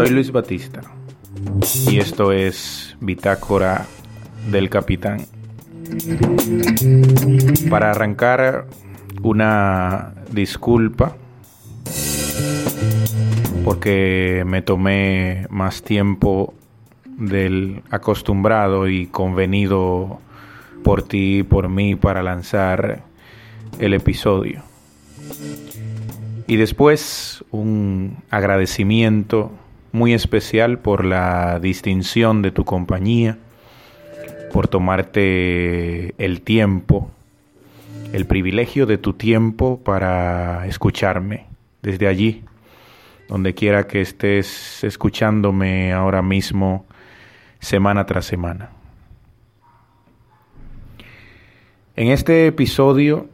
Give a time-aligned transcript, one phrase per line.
[0.00, 0.80] Soy Luis Batista
[1.86, 3.84] y esto es Bitácora
[4.50, 5.26] del Capitán.
[7.68, 8.64] Para arrancar,
[9.22, 11.14] una disculpa
[13.62, 16.54] porque me tomé más tiempo
[17.04, 20.18] del acostumbrado y convenido
[20.82, 23.02] por ti y por mí para lanzar
[23.78, 24.62] el episodio.
[26.46, 29.52] Y después un agradecimiento
[29.92, 33.38] muy especial por la distinción de tu compañía,
[34.52, 37.10] por tomarte el tiempo,
[38.12, 41.46] el privilegio de tu tiempo para escucharme
[41.82, 42.44] desde allí,
[43.28, 46.86] donde quiera que estés escuchándome ahora mismo,
[47.60, 48.70] semana tras semana.
[51.96, 53.28] En este episodio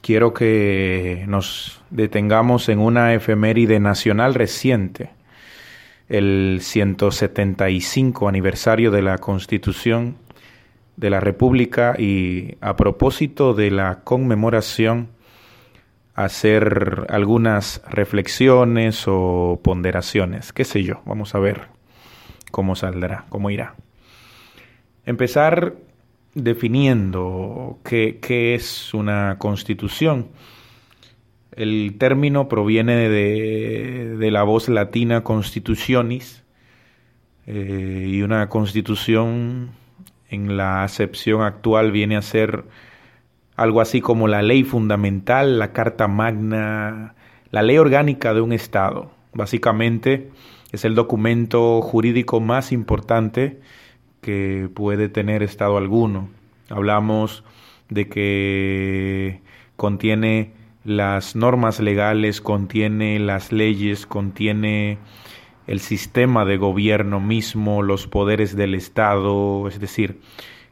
[0.00, 5.10] quiero que nos detengamos en una efeméride nacional reciente,
[6.08, 10.16] el 175 aniversario de la Constitución
[10.96, 15.08] de la República y a propósito de la conmemoración
[16.14, 21.68] hacer algunas reflexiones o ponderaciones, qué sé yo, vamos a ver
[22.50, 23.76] cómo saldrá, cómo irá.
[25.06, 25.76] Empezar
[26.34, 28.18] definiendo qué,
[28.54, 30.28] es una constitución.
[31.58, 36.44] El término proviene de, la voz latina constitutionis
[37.48, 39.70] eh, y una constitución
[40.30, 42.62] en la acepción actual viene a ser
[43.56, 47.16] algo así como la ley fundamental, la carta magna,
[47.50, 49.10] la ley orgánica de un Estado.
[49.34, 50.30] Básicamente
[50.70, 53.58] es el documento jurídico más importante
[54.20, 56.28] que puede tener Estado alguno.
[56.70, 57.42] Hablamos
[57.88, 59.40] de que
[59.74, 60.52] contiene
[60.88, 64.98] las normas legales, contiene las leyes, contiene
[65.66, 70.20] el sistema de gobierno mismo, los poderes del Estado, es decir,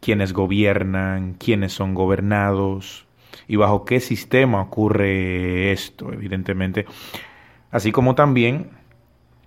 [0.00, 3.06] quienes gobiernan, quiénes son gobernados
[3.48, 6.84] y bajo qué sistema ocurre esto, evidentemente.
[7.70, 8.70] Así como también,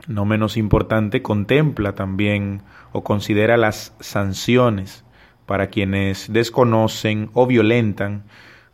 [0.07, 5.05] no menos importante, contempla también o considera las sanciones
[5.45, 8.23] para quienes desconocen o violentan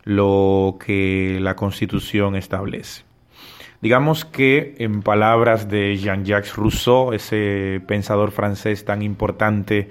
[0.04, 3.04] lo que la Constitución establece.
[3.80, 9.88] Digamos que en palabras de Jean-Jacques Rousseau, ese pensador francés tan importante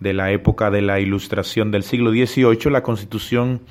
[0.00, 3.62] de la época de la Ilustración del siglo XVIII, la Constitución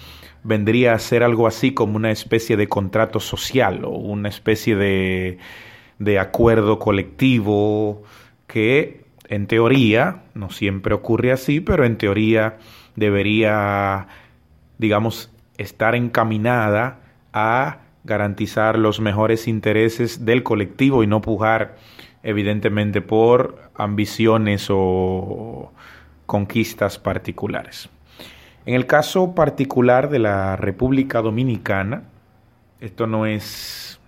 [0.43, 5.37] vendría a ser algo así como una especie de contrato social o una especie de,
[5.99, 8.03] de acuerdo colectivo
[8.47, 12.57] que en teoría, no siempre ocurre así, pero en teoría
[12.95, 14.07] debería,
[14.77, 15.32] digamos,
[15.63, 16.99] estar encaminada
[17.33, 21.77] a garantizar los mejores intereses del colectivo y no pujar
[22.21, 25.71] evidentemente por ambiciones o
[26.25, 27.89] conquistas particulares.
[28.65, 32.03] En el caso particular de la República Dominicana,
[32.79, 33.99] esto no es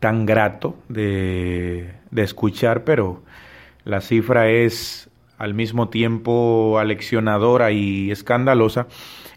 [0.00, 3.22] tan grato de, escuchar, pero
[3.84, 5.08] la cifra es
[5.38, 8.88] al mismo tiempo aleccionadora y escandalosa.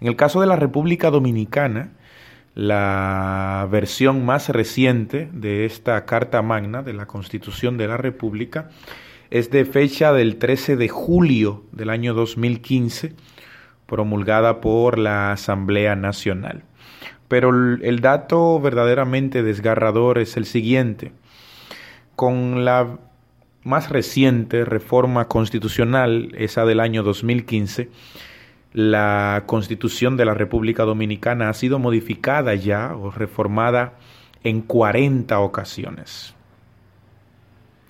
[0.04, 1.94] En el caso de la República Dominicana,
[2.56, 8.70] la versión más reciente de esta Carta Magna de la Constitución de la República
[9.30, 13.14] es de fecha del 13 de julio del año 2015,
[13.86, 16.64] promulgada por la Asamblea Nacional.
[17.30, 21.14] Pero el dato verdaderamente desgarrador es el siguiente.
[22.18, 23.00] Con la
[23.64, 27.90] más reciente reforma constitucional, esa del año 2015,
[28.74, 33.94] la constitución de la República Dominicana ha sido modificada ya o reformada
[34.44, 36.36] en 40 ocasiones.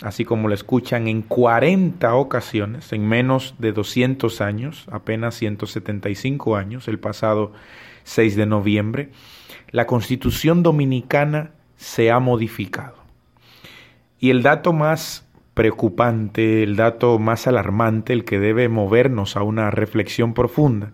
[0.02, 6.88] Así como lo escuchan, en 40 ocasiones, en menos de 200 años, apenas 175 años,
[6.88, 7.52] el pasado
[8.02, 9.10] 6 de noviembre,
[9.70, 12.96] la constitución dominicana se ha modificado.
[14.18, 15.23] Y el dato más
[15.54, 20.92] preocupante, el dato más alarmante, el que debe movernos a una reflexión profunda,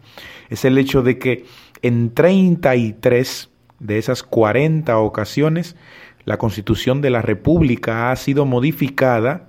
[0.51, 1.45] es el hecho de que
[1.83, 5.77] en 33 de esas 40 ocasiones
[6.25, 9.49] la constitución de la República ha sido modificada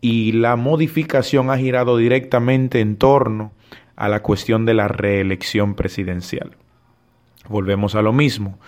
[0.00, 3.52] y la modificación ha girado directamente en torno
[3.96, 6.56] a la cuestión de la reelección presidencial.
[7.48, 8.58] Volvemos a lo mismo,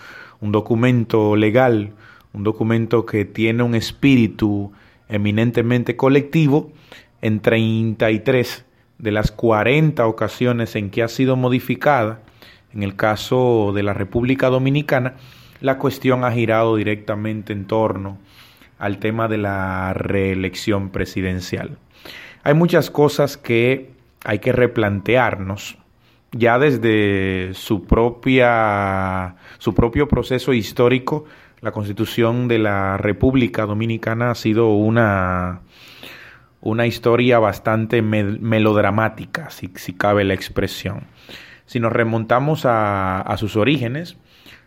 [0.41, 1.93] un documento legal,
[2.33, 4.73] un documento que tiene un espíritu
[5.09, 6.73] eminentemente colectivo
[7.23, 8.65] en 33
[8.99, 12.21] de las 40 ocasiones en que ha sido modificada,
[12.73, 15.15] en el caso de la República Dominicana,
[15.61, 18.19] la cuestión ha girado directamente en torno
[18.79, 21.79] al tema de la reelección presidencial.
[22.43, 23.91] Hay muchas cosas que
[24.25, 25.79] hay que replantearnos
[26.33, 31.25] ya desde su propia su propio proceso histórico
[31.61, 35.63] la Constitución de la República Dominicana ha sido una
[36.61, 41.05] una historia bastante melodramática, si, cabe la expresión.
[41.65, 44.17] Si nos remontamos a, a sus orígenes,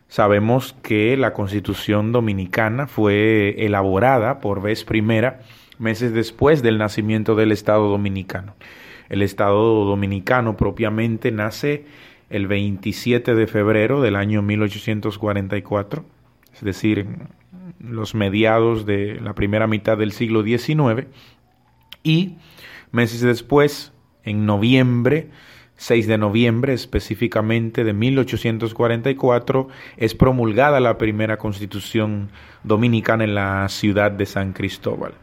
[0.08, 5.42] sabemos que la Constitución Dominicana fue elaborada por vez primera
[5.78, 8.56] meses después del nacimiento del Estado Dominicano.
[9.10, 11.86] El Estado Dominicano propiamente nace
[12.30, 16.06] el 27 de febrero del año 1844,
[16.54, 17.08] es decir,
[17.80, 21.08] los mediados de la primera mitad del siglo XIX,
[22.04, 22.38] y
[22.92, 23.94] meses después,
[24.24, 25.30] en noviembre,
[25.76, 32.32] 6 de noviembre específicamente de 1844, es promulgada la primera constitución
[32.64, 35.14] dominicana en la ciudad de San Cristóbal.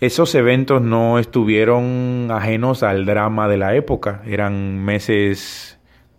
[0.00, 5.78] Esos eventos no estuvieron ajenos al drama de la época, eran meses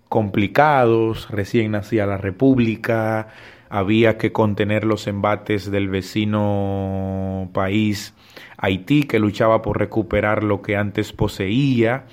[0.09, 3.27] complicados, recién nacía la República,
[3.69, 8.13] había que contener los embates del vecino país
[8.57, 12.05] Haití, que luchaba por recuperar lo que antes poseía.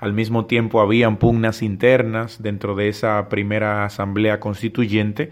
[0.00, 5.30] Al mismo tiempo habían pugnas internas dentro de esa primera asamblea constituyente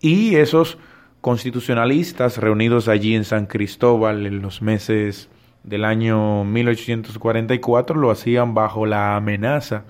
[0.00, 0.78] y esos
[1.20, 5.28] constitucionalistas reunidos allí en San Cristóbal en los meses
[5.64, 9.84] del año 1844 lo hacían bajo la amenaza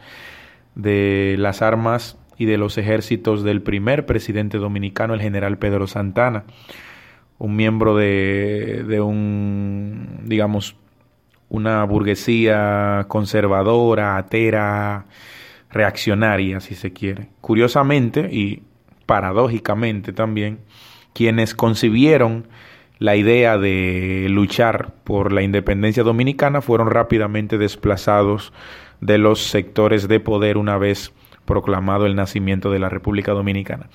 [0.75, 6.45] de las armas y de los ejércitos del primer presidente dominicano, el general Pedro Santana
[7.39, 10.77] un miembro de, de un, digamos,
[11.49, 15.07] una burguesía conservadora, atera,
[15.71, 17.29] reaccionaria, si se quiere.
[17.41, 18.63] Curiosamente y
[19.05, 20.61] paradójicamente también,
[21.13, 22.49] quienes concibieron
[22.99, 28.53] la idea de luchar por la independencia dominicana fueron rápidamente desplazados
[29.03, 31.13] de los sectores de poder una vez
[31.47, 33.89] proclamado el nacimiento de la República Dominicana.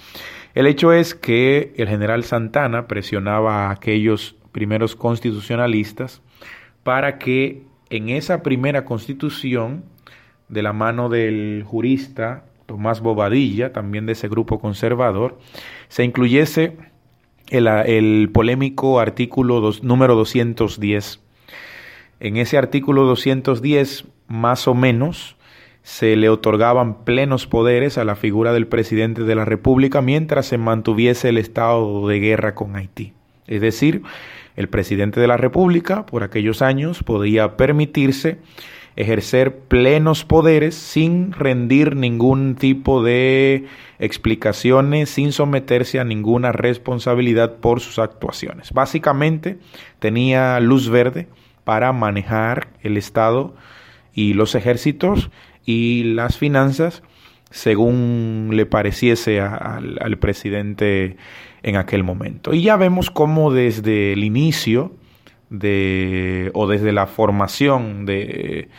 [0.56, 6.22] El hecho es que el general Santana presionaba a aquellos primeros constitucionalistas
[6.84, 9.84] para que en esa primera constitución,
[10.48, 15.38] de la mano del jurista Tomás Bobadilla, también de ese grupo conservador,
[15.88, 16.78] se incluyese
[17.50, 21.22] el, polémico artículo número 210.
[22.20, 25.36] En ese artículo 210, más o menos,
[25.84, 30.58] se le otorgaban plenos poderes a la figura del presidente de la República mientras se
[30.58, 33.14] mantuviese el estado de guerra con Haití.
[33.48, 34.04] Es decir,
[34.56, 38.38] el presidente de la República por aquellos años podía permitirse
[38.96, 43.66] ejercer plenos poderes sin rendir ningún tipo de
[44.00, 48.72] explicaciones, sin someterse a ninguna responsabilidad por sus actuaciones.
[48.74, 49.58] Básicamente
[50.00, 51.28] tenía luz verde
[51.64, 53.56] para manejar el Estado
[54.14, 55.32] y los ejércitos
[55.66, 57.04] y las finanzas
[57.52, 61.18] según le pareciese al, presidente
[61.64, 62.54] en aquel momento.
[62.54, 64.94] Y ya vemos cómo desde el inicio
[65.50, 68.70] de, o desde la formación de,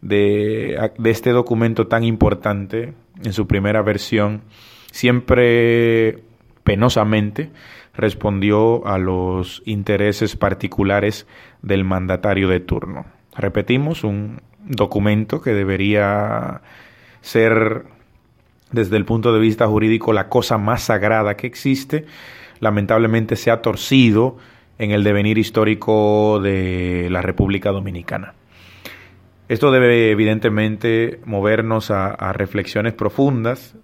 [0.00, 4.42] de, de este documento tan importante, en su primera versión,
[4.90, 6.20] siempre
[6.64, 7.50] penosamente
[7.94, 11.26] respondió a los intereses particulares
[11.60, 13.04] del mandatario de turno.
[13.36, 16.60] Repetimos, un documento que debería
[17.20, 17.84] ser
[18.70, 22.06] desde el punto de vista jurídico la cosa más sagrada que existe,
[22.60, 24.38] lamentablemente se ha torcido
[24.78, 28.34] en el devenir histórico de la República Dominicana.
[29.48, 33.74] Esto debe evidentemente movernos a, reflexiones profundas.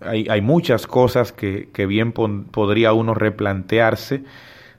[0.00, 4.22] Hay, muchas cosas que, bien podría uno replantearse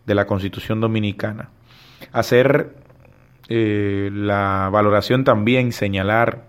[0.05, 1.49] de la Constitución Dominicana.
[2.13, 2.73] Hacer
[3.49, 6.45] eh, la valoración también señalar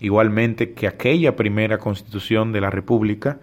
[0.00, 3.38] igualmente que aquella primera constitución de la República,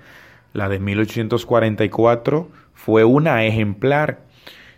[0.53, 4.21] la de 1844, fue una ejemplar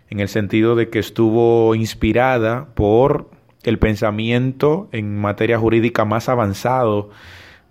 [0.08, 3.30] en el sentido de que estuvo inspirada por
[3.64, 7.10] el pensamiento en materia jurídica más avanzado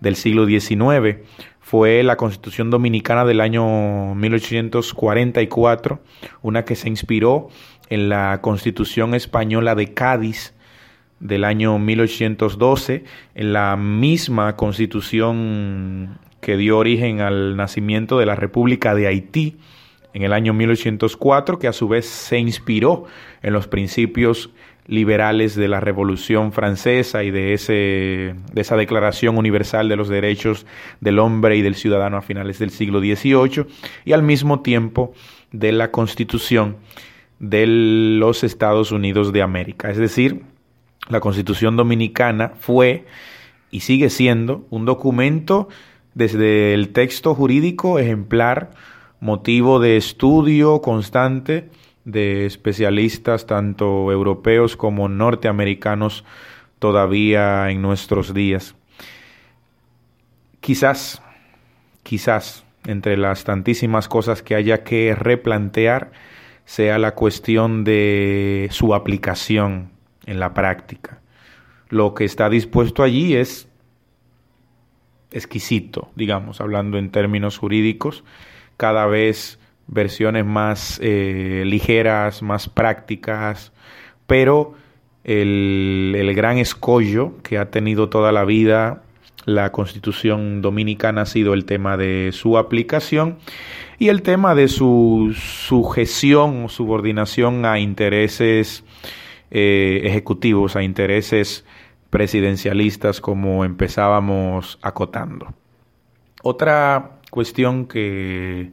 [0.00, 1.18] del siglo XIX.
[1.60, 6.00] Fue la Constitución Dominicana del año 1844,
[6.42, 7.48] una que se inspiró
[7.92, 10.54] en la Constitución Española de Cádiz
[11.20, 18.94] del año 1812, en la misma Constitución que dio origen al nacimiento de la República
[18.94, 19.58] de Haití
[20.14, 23.04] en el año 1804, que a su vez se inspiró
[23.42, 24.48] en los principios
[24.86, 30.64] liberales de la Revolución Francesa y de, ese, de esa Declaración Universal de los Derechos
[31.00, 33.66] del Hombre y del Ciudadano a finales del siglo XVIII,
[34.06, 35.12] y al mismo tiempo
[35.52, 36.76] de la Constitución
[37.42, 39.90] de los Estados Unidos de América.
[39.90, 40.44] Es decir,
[41.08, 43.04] la Constitución Dominicana fue
[43.72, 45.68] y sigue siendo un documento
[46.14, 48.70] desde el texto jurídico ejemplar,
[49.18, 51.68] motivo de estudio constante
[52.04, 56.24] de especialistas tanto europeos como norteamericanos
[56.78, 58.76] todavía en nuestros días.
[60.60, 61.22] Quizás,
[62.04, 66.12] quizás, entre las tantísimas cosas que haya que replantear,
[66.64, 69.90] sea la cuestión de su aplicación
[70.26, 71.20] en la práctica.
[71.88, 73.68] Lo que está dispuesto allí es
[75.30, 78.24] exquisito, digamos, hablando en términos jurídicos,
[78.76, 83.72] cada vez versiones más eh, ligeras, más prácticas,
[84.26, 84.74] pero
[85.24, 89.02] el, el gran escollo que ha tenido toda la vida
[89.44, 93.38] la constitución dominicana ha sido el tema de su aplicación
[93.98, 98.84] y el tema de su sujeción o subordinación a intereses
[99.50, 101.64] eh, ejecutivos, a intereses
[102.10, 105.54] presidencialistas como empezábamos acotando.
[106.42, 108.72] Otra cuestión que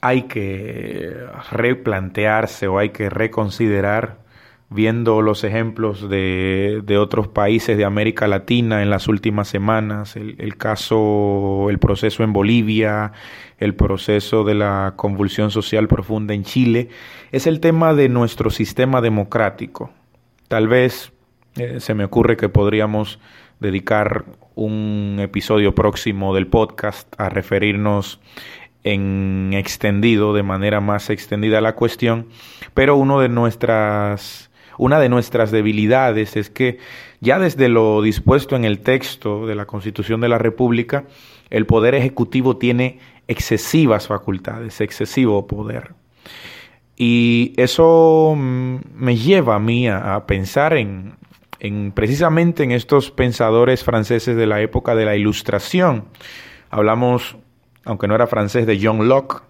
[0.00, 1.14] hay que
[1.50, 4.21] replantearse o hay que reconsiderar
[4.72, 10.36] viendo los ejemplos de, de, otros países de América Latina en las últimas semanas, el,
[10.38, 13.12] el, caso, el proceso en Bolivia,
[13.58, 16.88] el proceso de la convulsión social profunda en Chile,
[17.30, 19.90] es el tema de nuestro sistema democrático.
[20.48, 21.12] Tal vez
[21.56, 23.18] eh, se me ocurre que podríamos
[23.60, 24.24] dedicar
[24.54, 28.20] un episodio próximo del podcast a referirnos
[28.84, 32.28] en extendido, de manera más extendida a la cuestión,
[32.74, 36.78] pero uno de nuestras una de nuestras debilidades es que
[37.20, 41.04] ya desde lo dispuesto en el texto de la Constitución de la República,
[41.50, 42.98] el Poder Ejecutivo tiene
[43.28, 45.94] excesivas facultades, excesivo poder.
[46.96, 51.14] Y eso mm, me lleva a mí a, pensar en,
[51.60, 56.04] en precisamente en estos pensadores franceses de la época de la Ilustración.
[56.70, 57.36] Hablamos,
[57.84, 59.42] aunque no era francés, de John Locke,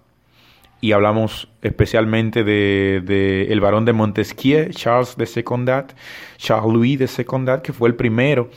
[0.83, 5.93] y hablamos especialmente de, el barón de Montesquieu, Charles de Secondat,
[6.35, 8.49] Charles Louis de Secondat, que fue el primero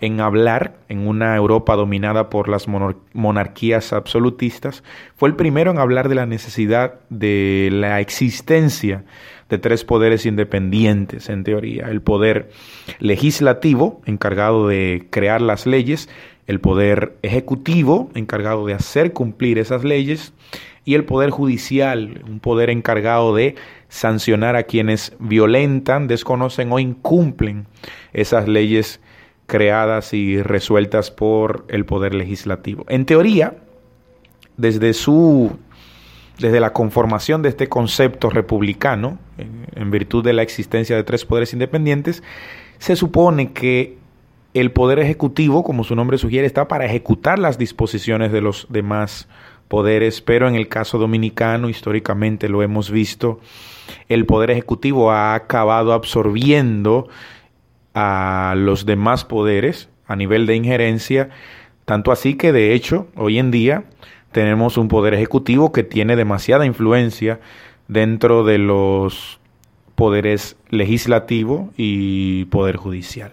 [0.00, 2.68] en hablar en una Europa dominada por las
[3.12, 4.82] monarquías absolutistas,
[5.14, 9.04] fue el primero en hablar de la necesidad de la existencia
[9.50, 12.48] de tres poderes independientes, en teoría, el poder
[12.98, 16.08] legislativo, encargado de crear las leyes,
[16.46, 20.32] el poder ejecutivo, encargado de hacer cumplir esas leyes,
[20.84, 23.54] y el Poder Judicial, un poder encargado de
[23.88, 27.66] sancionar a quienes violentan, desconocen o incumplen
[28.12, 29.00] esas leyes
[29.46, 32.84] creadas y resueltas por el Poder Legislativo.
[32.88, 33.56] En teoría,
[34.56, 35.56] desde su
[36.38, 41.24] desde la conformación de este concepto republicano, en, en virtud de la existencia de tres
[41.24, 42.24] poderes independientes,
[42.78, 43.96] se supone que
[44.54, 49.28] el poder ejecutivo, como su nombre sugiere, está para ejecutar las disposiciones de los demás
[49.66, 53.40] poderes, pero en el caso dominicano, históricamente lo hemos visto,
[54.08, 57.08] el poder ejecutivo ha acabado absorbiendo
[57.94, 61.30] a los demás poderes a nivel de injerencia,
[61.84, 63.84] tanto así que de hecho hoy en día
[64.32, 67.40] tenemos un poder ejecutivo que tiene demasiada influencia
[67.88, 69.40] dentro de los
[69.94, 73.32] poderes legislativo y poder judicial.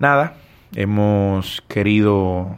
[0.00, 0.32] Nada,
[0.74, 2.56] hemos querido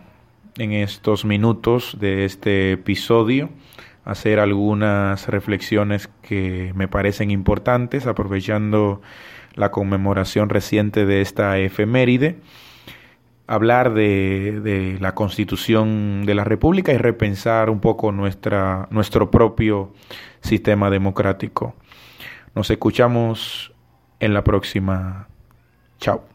[0.59, 3.51] en estos minutos de este episodio
[4.05, 9.03] hacer algunas reflexiones que me parecen importantes, aprovechando
[9.55, 12.39] la conmemoración reciente de esta efeméride,
[13.49, 19.93] hablar de, de, la constitución de la República y repensar un poco nuestra, nuestro propio
[20.43, 21.75] sistema democrático.
[22.55, 23.75] Nos escuchamos
[24.21, 25.27] en la próxima.
[25.99, 26.32] Chao.